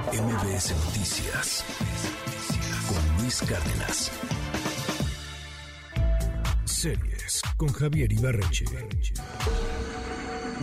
[0.00, 1.64] MBS Noticias
[2.88, 4.10] con Luis Cárdenas.
[6.64, 8.64] Series con Javier Ibarreche.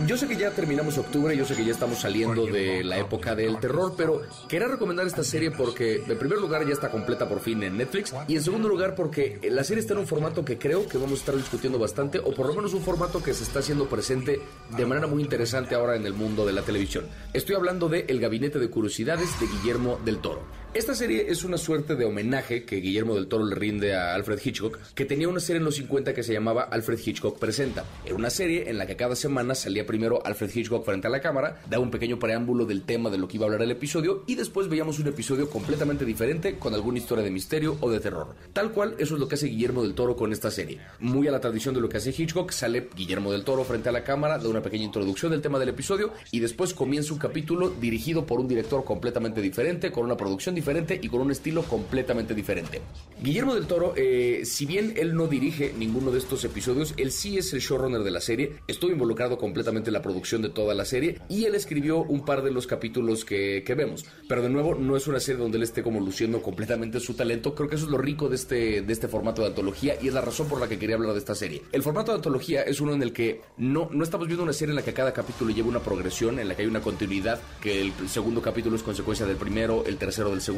[0.06, 3.34] Yo sé que ya terminamos octubre, yo sé que ya estamos saliendo de la época
[3.34, 7.40] del terror, pero quería recomendar esta serie porque, en primer lugar, ya está completa por
[7.40, 10.58] fin en Netflix, y en segundo lugar, porque la serie está en un formato que
[10.58, 13.44] creo que vamos a estar discutiendo bastante, o por lo menos un formato que se
[13.44, 14.40] está haciendo presente
[14.76, 17.06] de manera muy interesante ahora en el mundo de la televisión.
[17.32, 20.59] Estoy hablando de El Gabinete de Curiosidades de Guillermo del Toro.
[20.72, 24.38] Esta serie es una suerte de homenaje que Guillermo del Toro le rinde a Alfred
[24.40, 27.84] Hitchcock, que tenía una serie en los 50 que se llamaba Alfred Hitchcock Presenta.
[28.04, 31.20] Era una serie en la que cada semana salía primero Alfred Hitchcock frente a la
[31.20, 34.22] cámara, daba un pequeño preámbulo del tema de lo que iba a hablar el episodio
[34.28, 38.36] y después veíamos un episodio completamente diferente con alguna historia de misterio o de terror.
[38.52, 40.78] Tal cual, eso es lo que hace Guillermo del Toro con esta serie.
[41.00, 43.92] Muy a la tradición de lo que hace Hitchcock, sale Guillermo del Toro frente a
[43.92, 47.70] la cámara, da una pequeña introducción del tema del episodio y después comienza un capítulo
[47.70, 50.59] dirigido por un director completamente diferente, con una producción diferente
[51.02, 52.80] y con un estilo completamente diferente.
[53.22, 57.38] Guillermo del Toro, eh, si bien él no dirige ninguno de estos episodios, él sí
[57.38, 60.84] es el showrunner de la serie, estuvo involucrado completamente en la producción de toda la
[60.84, 64.04] serie y él escribió un par de los capítulos que, que vemos.
[64.28, 67.54] Pero de nuevo, no es una serie donde él esté como luciendo completamente su talento,
[67.54, 70.14] creo que eso es lo rico de este, de este formato de antología y es
[70.14, 71.62] la razón por la que quería hablar de esta serie.
[71.72, 74.72] El formato de antología es uno en el que no, no estamos viendo una serie
[74.72, 77.80] en la que cada capítulo lleva una progresión, en la que hay una continuidad, que
[77.80, 80.49] el segundo capítulo es consecuencia del primero, el tercero del segundo,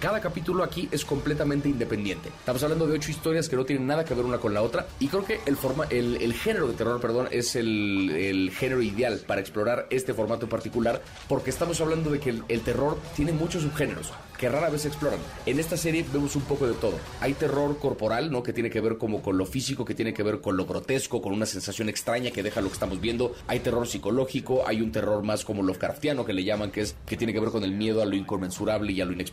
[0.00, 2.28] cada capítulo aquí es completamente independiente.
[2.28, 4.86] Estamos hablando de ocho historias que no tienen nada que ver una con la otra.
[5.00, 8.80] Y creo que el, forma, el, el género de terror, perdón, es el, el, género
[8.80, 11.02] ideal para explorar este formato en particular.
[11.28, 14.88] Porque estamos hablando de que el, el terror tiene muchos subgéneros que rara vez se
[14.88, 15.18] exploran.
[15.46, 16.94] En esta serie vemos un poco de todo.
[17.20, 18.44] Hay terror corporal, ¿no?
[18.44, 21.20] Que tiene que ver como con lo físico, que tiene que ver con lo grotesco,
[21.20, 23.34] con una sensación extraña que deja lo que estamos viendo.
[23.48, 27.16] Hay terror psicológico, hay un terror más como Lovecraftiano que le llaman, que es que
[27.16, 29.27] tiene que ver con el miedo a lo inconmensurable y a lo inexplicable.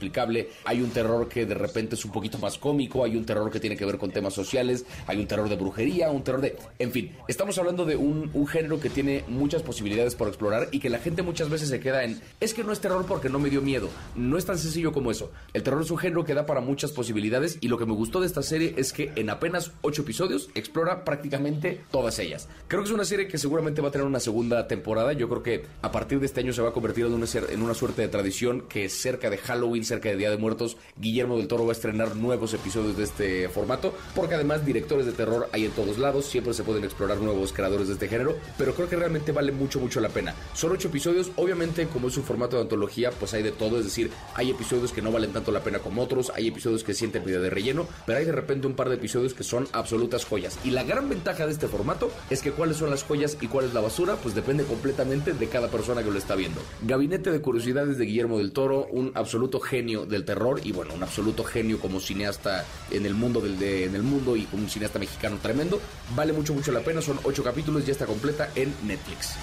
[0.65, 3.59] Hay un terror que de repente es un poquito más cómico, hay un terror que
[3.59, 6.57] tiene que ver con temas sociales, hay un terror de brujería, un terror de...
[6.79, 10.79] En fin, estamos hablando de un, un género que tiene muchas posibilidades por explorar y
[10.79, 13.39] que la gente muchas veces se queda en, es que no es terror porque no
[13.39, 13.89] me dio miedo.
[14.15, 15.31] No es tan sencillo como eso.
[15.53, 18.21] El terror es un género que da para muchas posibilidades y lo que me gustó
[18.21, 22.47] de esta serie es que en apenas 8 episodios explora prácticamente todas ellas.
[22.67, 25.13] Creo que es una serie que seguramente va a tener una segunda temporada.
[25.13, 27.61] Yo creo que a partir de este año se va a convertir en una, en
[27.61, 31.47] una suerte de tradición que cerca de Halloween, cerca de Día de Muertos, Guillermo del
[31.47, 35.65] Toro va a estrenar nuevos episodios de este formato, porque además directores de terror hay
[35.65, 38.95] en todos lados, siempre se pueden explorar nuevos creadores de este género, pero creo que
[38.95, 40.33] realmente vale mucho, mucho la pena.
[40.53, 43.85] Son 8 episodios, obviamente como es un formato de antología, pues hay de todo, es
[43.85, 47.23] decir, hay episodios que no valen tanto la pena como otros, hay episodios que sienten
[47.23, 50.57] vida de relleno, pero hay de repente un par de episodios que son absolutas joyas.
[50.63, 53.65] Y la gran ventaja de este formato es que cuáles son las joyas y cuál
[53.65, 56.61] es la basura, pues depende completamente de cada persona que lo está viendo.
[56.81, 61.03] Gabinete de Curiosidades de Guillermo del Toro, un absoluto genio del terror y bueno, un
[61.03, 64.69] absoluto genio como cineasta en el mundo del de, en el mundo y como un
[64.69, 65.81] cineasta mexicano tremendo.
[66.15, 69.35] Vale mucho, mucho la pena, son ocho capítulos, ya está completa en Netflix.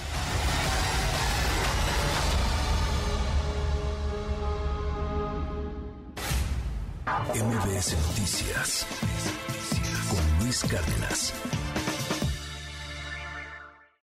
[7.34, 8.87] MBS Noticias
[10.09, 11.34] con Luis Cárdenas.